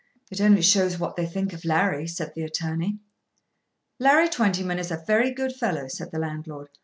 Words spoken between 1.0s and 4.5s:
they think of Larry," said the attorney. "Larry